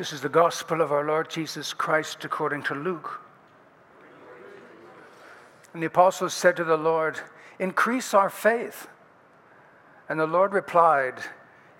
[0.00, 3.20] This is the gospel of our Lord Jesus Christ according to Luke.
[5.74, 7.20] And the apostles said to the Lord,
[7.58, 8.88] Increase our faith.
[10.08, 11.16] And the Lord replied,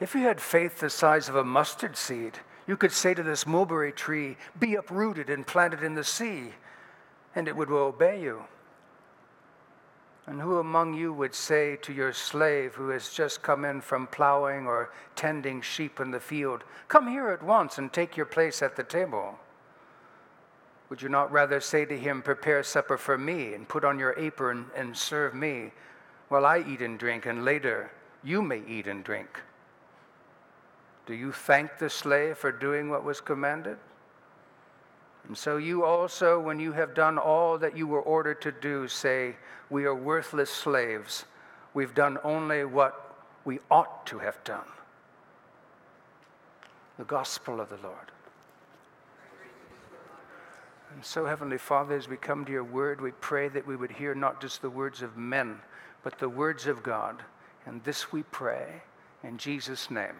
[0.01, 3.47] If you had faith the size of a mustard seed, you could say to this
[3.47, 6.53] mulberry tree, Be uprooted and planted in the sea,
[7.35, 8.45] and it would obey you.
[10.27, 14.07] And who among you would say to your slave who has just come in from
[14.07, 18.63] plowing or tending sheep in the field, Come here at once and take your place
[18.63, 19.39] at the table?
[20.89, 24.19] Would you not rather say to him, Prepare supper for me and put on your
[24.19, 25.73] apron and serve me
[26.29, 27.91] while I eat and drink, and later
[28.23, 29.41] you may eat and drink?
[31.07, 33.79] Do you thank the slave for doing what was commanded?
[35.31, 38.89] And so you also, when you have done all that you were ordered to do,
[38.89, 39.37] say,
[39.71, 41.25] We are worthless slaves.
[41.73, 44.67] We've done only what we ought to have done.
[46.99, 48.11] The gospel of the Lord.
[50.93, 53.93] And so, Heavenly Father, as we come to your word, we pray that we would
[53.93, 55.61] hear not just the words of men,
[56.03, 57.23] but the words of God.
[57.67, 58.83] And this we pray
[59.23, 60.17] in Jesus' name.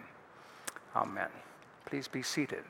[0.95, 1.31] Amen.
[1.85, 2.63] Please be seated.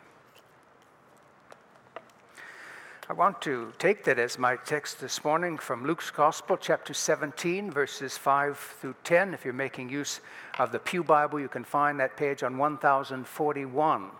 [3.11, 7.69] I want to take that as my text this morning from Luke's Gospel, chapter 17,
[7.69, 9.33] verses 5 through 10.
[9.33, 10.21] If you're making use
[10.57, 14.11] of the Pew Bible, you can find that page on 1041.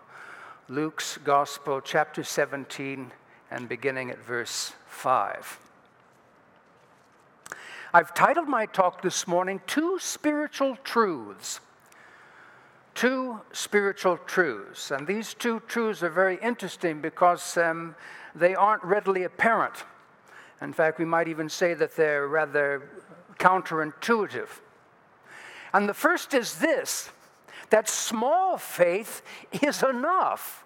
[0.68, 3.10] Luke's Gospel, chapter 17,
[3.50, 5.58] and beginning at verse 5.
[7.94, 11.60] I've titled my talk this morning, Two Spiritual Truths.
[12.94, 14.90] Two spiritual truths.
[14.90, 17.94] And these two truths are very interesting because um,
[18.34, 19.84] they aren't readily apparent.
[20.60, 22.88] In fact, we might even say that they're rather
[23.38, 24.48] counterintuitive.
[25.72, 27.10] And the first is this
[27.70, 29.22] that small faith
[29.62, 30.62] is enough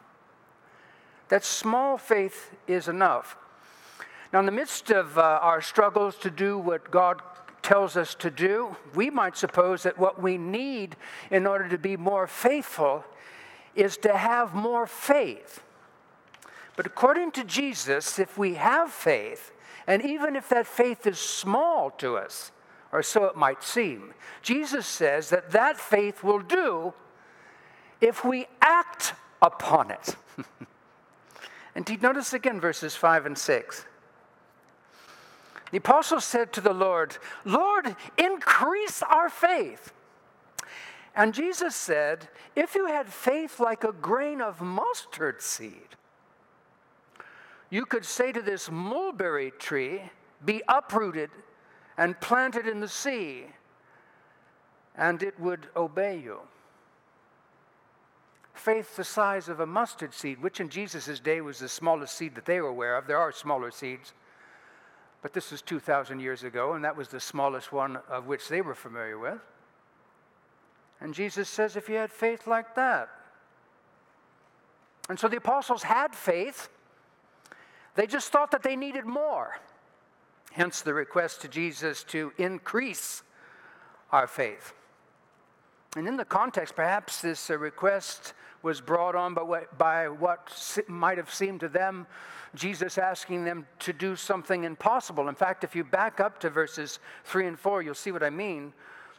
[1.29, 3.37] that small faith is enough.
[4.33, 7.21] Now, in the midst of uh, our struggles to do what God
[7.67, 10.95] tells us to do, we might suppose that what we need
[11.33, 13.05] in order to be more faithful
[13.75, 15.65] is to have more faith.
[16.77, 19.51] But according to Jesus, if we have faith,
[19.85, 22.53] and even if that faith is small to us,
[22.93, 26.95] or so it might seem, Jesus says that that faith will do
[28.01, 30.15] if we act upon it.
[31.75, 33.87] Indeed, notice again verses 5 and 6.
[35.71, 39.93] The apostle said to the Lord, Lord, increase our faith.
[41.15, 45.97] And Jesus said, If you had faith like a grain of mustard seed,
[47.69, 50.03] you could say to this mulberry tree,
[50.45, 51.31] Be uprooted
[51.99, 53.47] and planted in the sea,
[54.97, 56.41] and it would obey you
[58.67, 62.35] faith the size of a mustard seed, which in Jesus' day was the smallest seed
[62.35, 63.07] that they were aware of.
[63.07, 64.13] There are smaller seeds,
[65.27, 68.61] but this was 2,000 years ago, and that was the smallest one of which they
[68.61, 69.41] were familiar with.
[71.01, 73.09] And Jesus says, if you had faith like that.
[75.09, 76.69] And so the apostles had faith,
[77.97, 79.59] they just thought that they needed more.
[80.53, 83.25] Hence the request to Jesus to increase
[84.13, 84.75] our faith.
[85.97, 88.33] And in the context, perhaps this uh, request
[88.67, 92.07] was brought on by what, by what might have seemed to them
[92.57, 95.29] Jesus asking them to do something impossible.
[95.29, 98.31] In fact, if you back up to verses 3 and 4, you'll see what I
[98.31, 98.73] mean.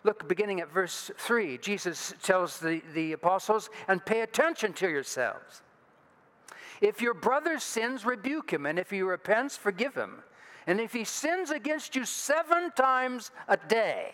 [0.03, 5.61] Look, beginning at verse 3, Jesus tells the, the apostles, and pay attention to yourselves.
[6.81, 10.23] If your brother sins, rebuke him, and if he repents, forgive him.
[10.65, 14.11] And if he sins against you seven times a day,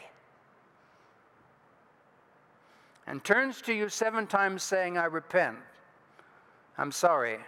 [3.07, 5.57] and turns to you seven times saying, I repent,
[6.77, 7.39] I'm sorry,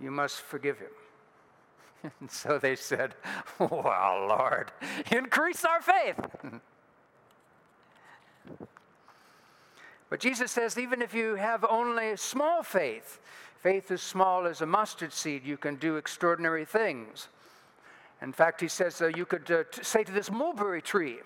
[0.00, 0.90] you must forgive him.
[2.20, 3.14] And so they said,
[3.58, 4.70] Well, Lord,
[5.10, 6.20] increase our faith.
[10.10, 13.18] but Jesus says, even if you have only small faith,
[13.60, 17.26] faith as small as a mustard seed, you can do extraordinary things.
[18.22, 21.18] In fact, he says uh, you could uh, t- say to this mulberry tree,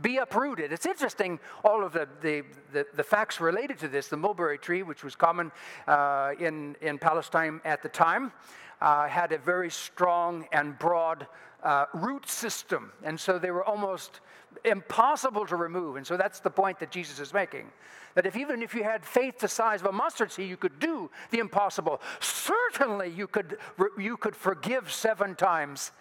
[0.00, 0.72] be uprooted.
[0.72, 4.08] It's interesting, all of the, the, the, the facts related to this.
[4.08, 5.52] The mulberry tree, which was common
[5.86, 8.32] uh, in, in Palestine at the time,
[8.80, 11.26] uh, had a very strong and broad
[11.62, 12.92] uh, root system.
[13.02, 14.20] And so they were almost
[14.64, 15.96] impossible to remove.
[15.96, 17.70] And so that's the point that Jesus is making.
[18.14, 20.78] That if even if you had faith the size of a mustard seed, you could
[20.78, 22.00] do the impossible.
[22.20, 23.58] Certainly you could,
[23.98, 25.92] you could forgive seven times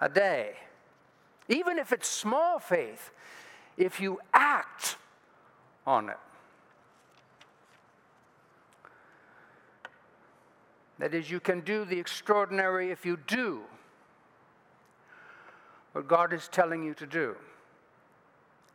[0.00, 0.56] a day.
[1.48, 3.10] Even if it's small faith,
[3.76, 4.96] if you act
[5.86, 6.18] on it.
[10.98, 13.62] That is, you can do the extraordinary if you do
[15.92, 17.36] what God is telling you to do.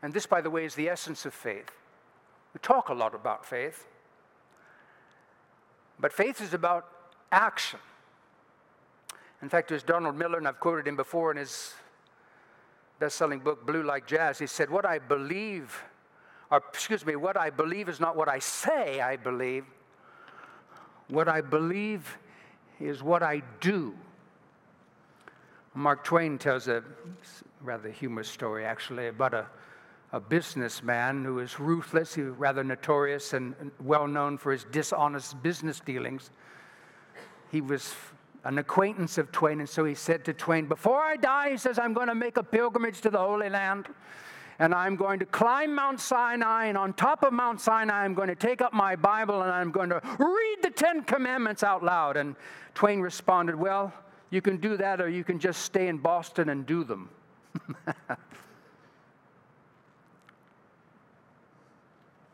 [0.02, 1.72] And this, by the way, is the essence of faith.
[2.54, 3.88] We talk a lot about faith,
[6.00, 6.86] but faith is about
[7.32, 7.80] action.
[9.42, 11.74] In fact, there's Donald Miller, and I've quoted him before in his
[13.00, 14.40] best selling book, Blue Like Jazz.
[14.40, 15.84] He said, What I believe,
[16.52, 19.66] or excuse me, what I believe is not what I say I believe.
[21.10, 22.18] What I believe
[22.80, 23.96] is what I do.
[25.74, 26.84] Mark Twain tells a
[27.62, 29.46] rather humorous story, actually, about a,
[30.12, 35.42] a businessman who is ruthless, he was rather notorious and well known for his dishonest
[35.44, 36.32] business dealings.
[37.52, 37.94] He was
[38.44, 41.78] an acquaintance of Twain, and so he said to Twain, Before I die, he says,
[41.80, 43.88] I'm going to make a pilgrimage to the Holy Land.
[44.60, 48.30] And I'm going to climb Mount Sinai, and on top of Mount Sinai, I'm going
[48.30, 52.18] to take up my Bible and I'm going to read the Ten Commandments out loud.
[52.18, 52.36] And
[52.74, 53.94] Twain responded, Well,
[54.32, 57.10] you can do that, or you can just stay in Boston and do them.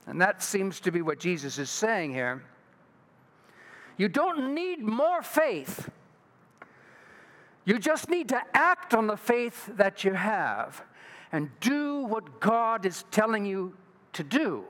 [0.07, 2.41] and that seems to be what Jesus is saying here.
[3.97, 5.89] You don't need more faith.
[7.65, 10.83] You just need to act on the faith that you have
[11.31, 13.75] and do what God is telling you
[14.13, 14.65] to do.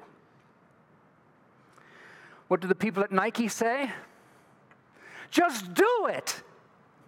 [2.48, 3.92] What do the people at Nike say?
[5.31, 6.44] Just do it.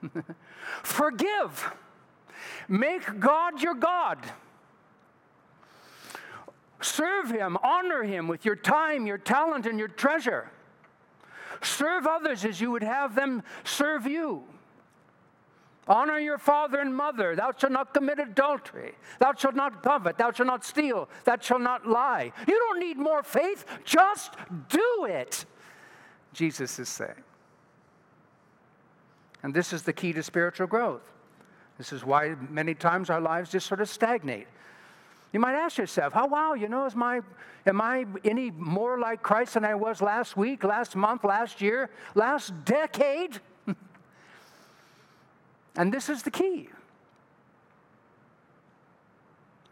[0.84, 1.72] Forgive.
[2.68, 4.20] Make God your God.
[6.82, 10.52] Serve Him, honor Him with your time, your talent, and your treasure.
[11.62, 14.44] Serve others as you would have them serve you.
[15.88, 17.36] Honor your father and mother.
[17.36, 18.96] Thou shalt not commit adultery.
[19.19, 20.18] Thou shalt not covet.
[20.18, 21.07] Thou shalt not steal.
[21.25, 22.31] Thou shalt not lie.
[22.48, 23.66] You don't need more faith.
[23.84, 24.34] Just
[24.69, 25.46] do it.
[26.34, 27.24] Jesus is saying.
[29.44, 31.04] And this is the key to spiritual growth.
[31.78, 34.48] This is why many times our lives just sort of stagnate.
[35.36, 37.20] You might ask yourself, how wow, you know, is my
[37.66, 41.90] am I any more like Christ than I was last week, last month, last year,
[42.14, 43.42] last decade?
[45.76, 46.70] and this is the key.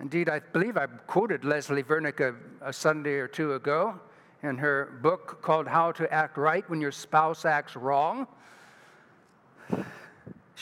[0.01, 3.98] Indeed, I believe I quoted Leslie Vernick a, a Sunday or two ago
[4.42, 8.27] in her book called How to Act Right When Your Spouse Acts Wrong.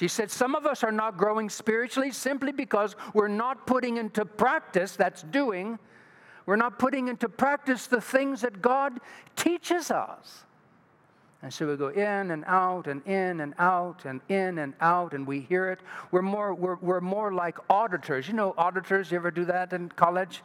[0.01, 4.25] She said, Some of us are not growing spiritually simply because we're not putting into
[4.25, 5.77] practice, that's doing,
[6.47, 8.99] we're not putting into practice the things that God
[9.35, 10.45] teaches us.
[11.43, 15.13] And so we go in and out and in and out and in and out,
[15.13, 15.81] and we hear it.
[16.09, 18.27] We're more, we're, we're more like auditors.
[18.27, 20.41] You know, auditors, you ever do that in college?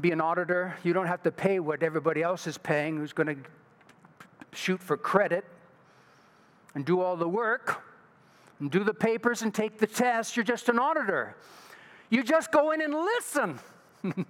[0.00, 0.74] Be an auditor.
[0.82, 3.50] You don't have to pay what everybody else is paying who's going to
[4.54, 5.44] shoot for credit
[6.74, 7.82] and do all the work
[8.60, 10.36] and do the papers and take the test.
[10.36, 11.36] You're just an auditor.
[12.10, 13.58] You just go in and listen.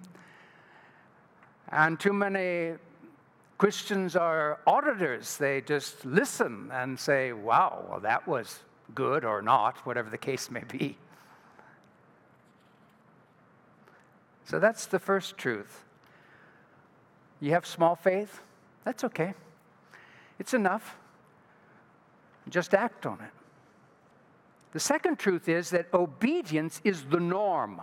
[1.69, 2.75] and too many
[3.57, 5.37] Christians are auditors.
[5.37, 8.59] They just listen and say, wow, well, that was
[8.95, 10.97] good or not, whatever the case may be.
[14.45, 15.83] So that's the first truth.
[17.39, 18.41] You have small faith?
[18.83, 19.33] That's okay.
[20.39, 20.97] It's enough.
[22.49, 23.38] Just act on it.
[24.71, 27.81] The second truth is that obedience is the norm.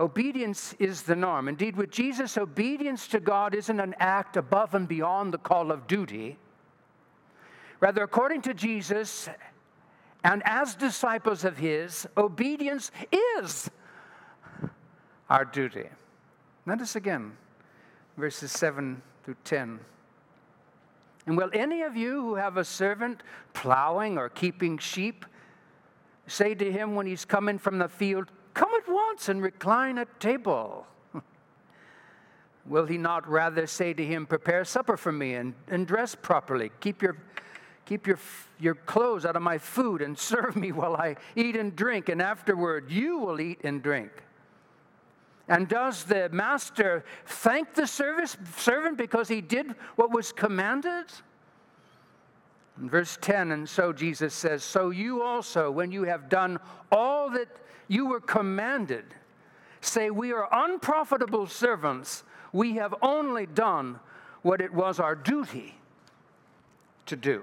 [0.00, 1.48] Obedience is the norm.
[1.48, 5.86] Indeed, with Jesus, obedience to God isn't an act above and beyond the call of
[5.86, 6.38] duty.
[7.78, 9.28] Rather, according to Jesus,
[10.24, 12.90] and as disciples of His, obedience
[13.44, 13.70] is
[15.30, 15.86] our duty.
[16.66, 17.32] Notice again
[18.16, 19.80] verses 7 through 10.
[21.26, 23.22] And will any of you who have a servant
[23.54, 25.24] plowing or keeping sheep
[26.32, 30.20] say to him when he's coming from the field, Come at once and recline at
[30.20, 30.86] table?
[32.66, 36.70] will he not rather say to him, Prepare supper for me and, and dress properly?
[36.80, 37.16] Keep your
[37.84, 38.18] keep your,
[38.60, 42.22] your clothes out of my food and serve me while I eat and drink, and
[42.22, 44.10] afterward you will eat and drink.
[45.48, 51.06] And does the master thank the service, servant because he did what was commanded?
[52.80, 56.58] In verse 10, and so Jesus says, So you also, when you have done
[56.90, 57.48] all that
[57.88, 59.04] you were commanded,
[59.80, 62.24] say, We are unprofitable servants.
[62.52, 64.00] We have only done
[64.42, 65.74] what it was our duty
[67.06, 67.42] to do.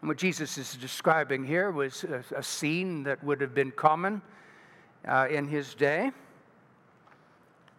[0.00, 4.22] And what Jesus is describing here was a, a scene that would have been common
[5.06, 6.12] uh, in his day.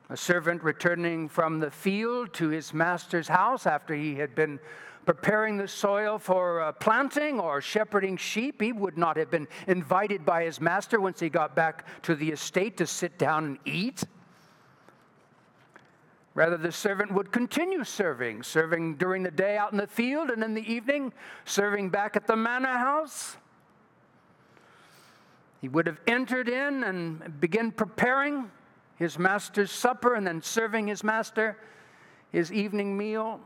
[0.09, 4.59] A servant returning from the field to his master's house after he had been
[5.05, 8.61] preparing the soil for uh, planting or shepherding sheep.
[8.61, 12.29] He would not have been invited by his master once he got back to the
[12.29, 14.03] estate to sit down and eat.
[16.33, 20.43] Rather, the servant would continue serving, serving during the day out in the field and
[20.43, 21.11] in the evening,
[21.45, 23.35] serving back at the manor house.
[25.61, 28.49] He would have entered in and begin preparing
[29.00, 31.58] his master's supper and then serving his master
[32.32, 33.39] his evening meal.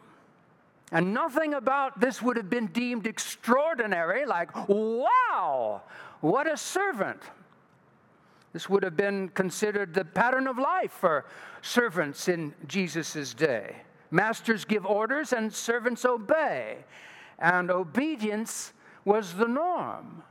[0.91, 5.81] And nothing about this would have been deemed extraordinary, like, wow,
[6.21, 7.21] what a servant.
[8.51, 11.25] This would have been considered the pattern of life for
[11.63, 13.77] servants in Jesus' day.
[14.11, 16.77] Masters give orders and servants obey,
[17.39, 18.73] and obedience
[19.05, 20.21] was the norm.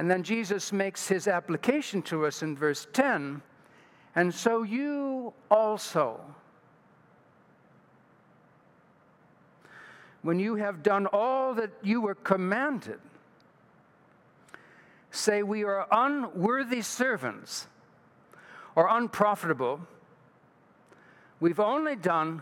[0.00, 3.42] And then Jesus makes his application to us in verse 10
[4.16, 6.22] and so you also,
[10.22, 12.98] when you have done all that you were commanded,
[15.10, 17.66] say, We are unworthy servants
[18.74, 19.80] or unprofitable.
[21.40, 22.40] We've only done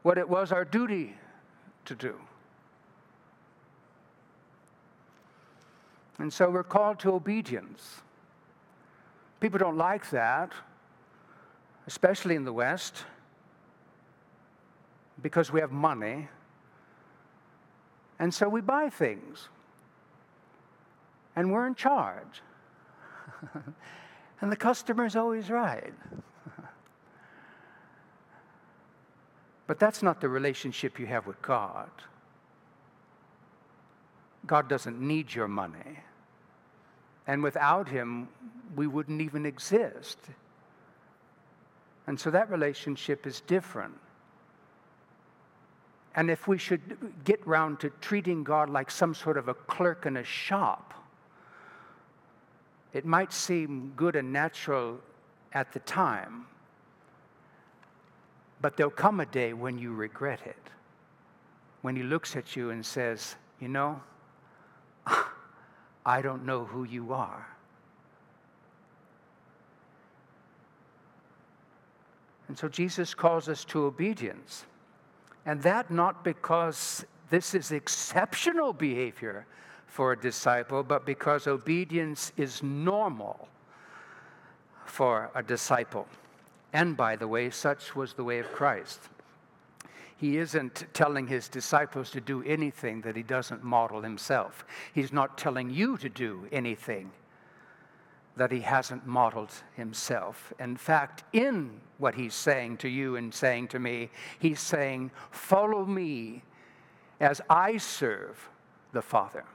[0.00, 1.14] what it was our duty
[1.84, 2.14] to do.
[6.20, 8.02] And so we're called to obedience.
[9.40, 10.52] People don't like that,
[11.86, 13.04] especially in the West,
[15.22, 16.28] because we have money.
[18.18, 19.48] And so we buy things.
[21.34, 22.42] And we're in charge.
[24.42, 25.94] and the customer's always right.
[29.66, 31.88] but that's not the relationship you have with God.
[34.46, 36.00] God doesn't need your money.
[37.30, 38.26] And without him,
[38.74, 40.18] we wouldn't even exist.
[42.08, 43.94] And so that relationship is different.
[46.16, 50.06] And if we should get round to treating God like some sort of a clerk
[50.06, 50.92] in a shop,
[52.92, 54.98] it might seem good and natural
[55.52, 56.46] at the time,
[58.60, 60.70] but there'll come a day when you regret it.
[61.82, 64.02] When he looks at you and says, You know,
[66.04, 67.46] I don't know who you are.
[72.48, 74.64] And so Jesus calls us to obedience.
[75.46, 79.46] And that not because this is exceptional behavior
[79.86, 83.48] for a disciple, but because obedience is normal
[84.84, 86.06] for a disciple.
[86.72, 89.00] And by the way, such was the way of Christ.
[90.20, 94.66] He isn't telling his disciples to do anything that he doesn't model himself.
[94.92, 97.12] He's not telling you to do anything
[98.36, 100.52] that he hasn't modeled himself.
[100.58, 105.86] In fact, in what he's saying to you and saying to me, he's saying, Follow
[105.86, 106.42] me
[107.18, 108.50] as I serve
[108.92, 109.46] the Father.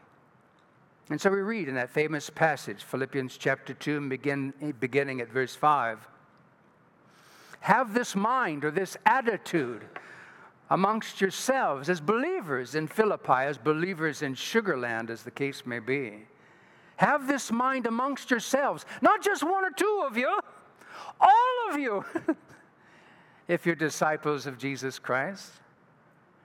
[1.12, 5.54] And so we read in that famous passage, Philippians chapter 2, begin, beginning at verse
[5.54, 6.08] 5.
[7.60, 9.86] Have this mind or this attitude
[10.70, 16.26] amongst yourselves as believers in Philippi, as believers in Sugarland, as the case may be.
[16.98, 20.40] Have this mind amongst yourselves, not just one or two of you,
[21.20, 22.06] all of you,
[23.48, 25.52] if you're disciples of Jesus Christ.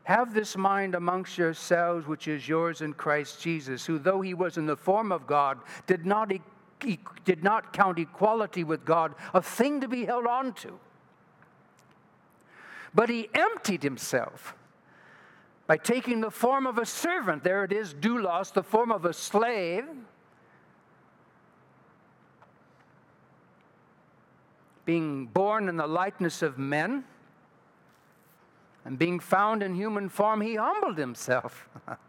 [0.05, 4.57] Have this mind amongst yourselves, which is yours in Christ Jesus, who, though he was
[4.57, 9.41] in the form of God, did not, e- did not count equality with God a
[9.41, 10.79] thing to be held on to
[12.95, 14.55] but he emptied himself
[15.67, 17.45] by taking the form of a servant.
[17.45, 19.85] There it is, doulos, the form of a slave.
[24.85, 27.05] Being born in the likeness of men
[28.85, 31.69] and being found in human form, he humbled himself.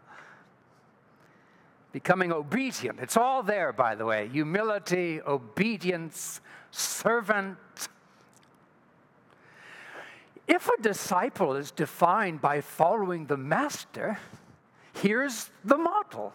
[1.92, 2.98] Becoming obedient.
[2.98, 6.40] It's all there, by the way humility, obedience,
[6.72, 7.58] servant
[10.46, 14.18] if a disciple is defined by following the master,
[14.94, 16.32] here's the model.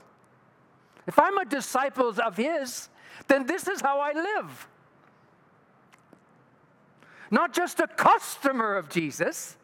[1.06, 2.90] If I'm a disciple of his,
[3.28, 4.68] then this is how I live.
[7.32, 9.58] Not just a customer of Jesus.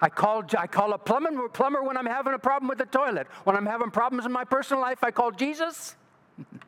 [0.00, 3.26] I call, I call a plumber, plumber when I'm having a problem with the toilet.
[3.44, 5.96] When I'm having problems in my personal life, I call Jesus.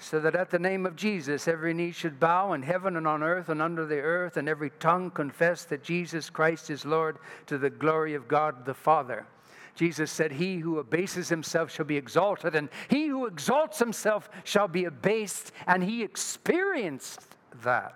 [0.00, 3.22] so that at the name of Jesus every knee should bow in heaven and on
[3.22, 7.58] earth and under the earth, and every tongue confess that Jesus Christ is Lord to
[7.58, 9.26] the glory of God the Father.
[9.74, 14.68] Jesus said, He who abases himself shall be exalted, and he who exalts himself shall
[14.68, 17.94] be abased, and he experienced that.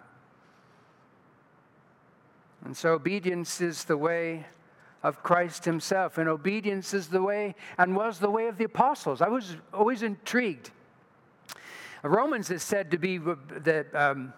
[2.64, 4.46] And so obedience is the way
[5.02, 9.20] of Christ himself, and obedience is the way and was the way of the apostles.
[9.20, 10.70] I was always intrigued.
[12.08, 14.32] Romans is said to be the, um,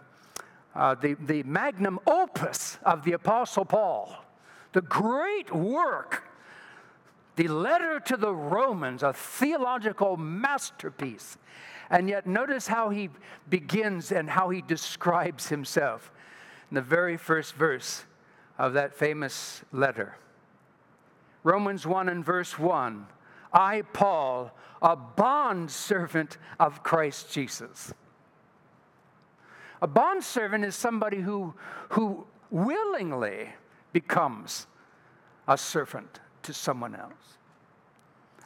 [0.74, 4.24] uh, the, the magnum opus of the Apostle Paul,
[4.72, 6.24] the great work,
[7.34, 11.38] the letter to the Romans, a theological masterpiece.
[11.90, 13.10] And yet, notice how he
[13.48, 16.10] begins and how he describes himself
[16.70, 18.04] in the very first verse
[18.58, 20.16] of that famous letter.
[21.42, 23.06] Romans 1 and verse 1
[23.52, 27.92] I, Paul, a bondservant of Christ Jesus.
[29.80, 31.54] A bondservant is somebody who,
[31.90, 33.50] who willingly
[33.92, 34.66] becomes
[35.48, 37.12] a servant to someone else.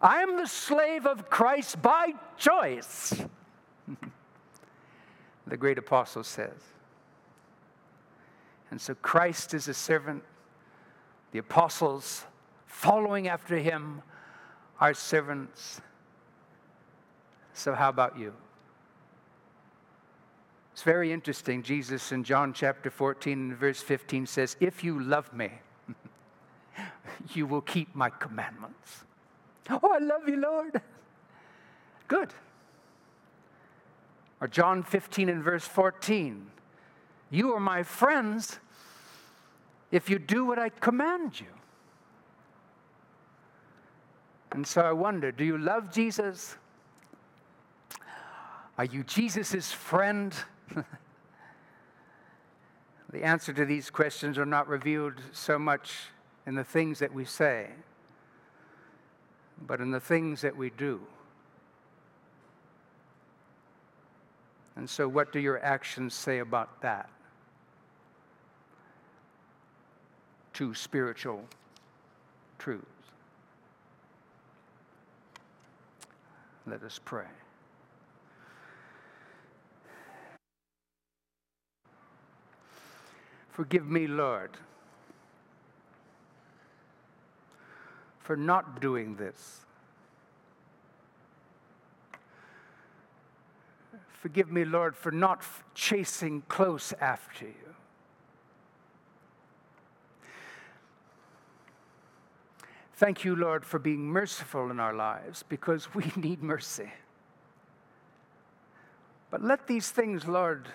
[0.03, 3.23] I am the slave of Christ by choice,
[5.47, 6.63] the great apostle says.
[8.71, 10.23] And so Christ is a servant.
[11.33, 12.25] The apostles
[12.67, 14.03] following after him
[14.81, 15.81] are servants.
[17.53, 18.33] So, how about you?
[20.73, 21.63] It's very interesting.
[21.63, 25.51] Jesus in John chapter 14 and verse 15 says, If you love me,
[27.35, 29.05] you will keep my commandments.
[29.69, 30.81] Oh, I love you, Lord.
[32.09, 32.33] Good.
[34.41, 36.51] Or John 15 and verse 14
[37.31, 38.59] you are my friends
[39.93, 41.47] if you do what I command you.
[44.53, 46.57] And so I wonder do you love Jesus?
[48.79, 50.35] Are you Jesus' friend?
[53.13, 55.93] the answer two these questions are not revealed so much
[56.47, 57.69] in the things that we say,
[59.67, 61.01] but in the things that we do.
[64.77, 67.11] And so, what do your actions say about that?
[70.61, 71.43] to spiritual
[72.59, 72.85] truths.
[76.71, 77.25] Let us pray.
[83.51, 84.53] Forgive me, Lord,
[88.21, 89.67] for not doing this.
[94.21, 95.43] Forgive me, Lord, for not
[95.75, 97.70] chasing close after you.
[103.01, 106.93] Thank you, Lord, for being merciful in our lives because we need mercy.
[109.31, 110.69] But let these things, Lord,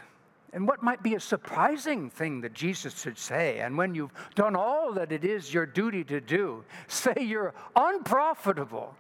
[0.51, 4.55] and what might be a surprising thing that Jesus should say, and when you've done
[4.55, 8.95] all that it is your duty to do, say you're unprofitable,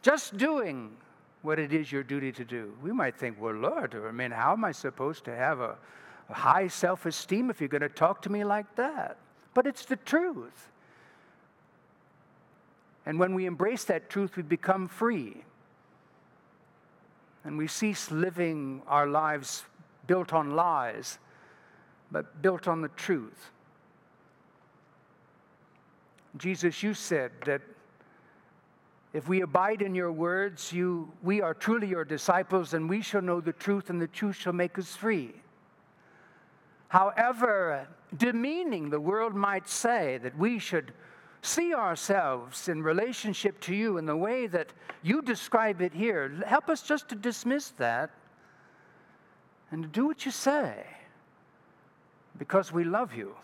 [0.00, 0.96] just doing
[1.42, 2.72] what it is your duty to do.
[2.80, 5.76] We might think, well, Lord, I mean, how am I supposed to have a,
[6.28, 9.16] a high self esteem if you're going to talk to me like that?
[9.52, 10.69] But it's the truth.
[13.06, 15.42] And when we embrace that truth, we become free.
[17.44, 19.64] And we cease living our lives
[20.06, 21.18] built on lies,
[22.10, 23.50] but built on the truth.
[26.36, 27.62] Jesus, you said that
[29.12, 33.22] if we abide in your words, you, we are truly your disciples, and we shall
[33.22, 35.32] know the truth, and the truth shall make us free.
[36.88, 40.92] However demeaning the world might say that we should
[41.42, 44.72] see ourselves in relationship to you in the way that
[45.02, 46.28] you describe it here.
[46.46, 48.10] Help us just to dismiss that
[49.70, 50.84] and to do what you say
[52.38, 53.34] because we love you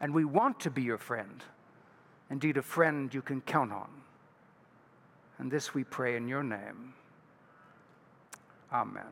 [0.00, 1.42] and we want to be your friend.
[2.30, 3.88] Indeed, a friend you can count on.
[5.38, 6.94] And this we pray in your name.
[8.72, 9.04] Amen.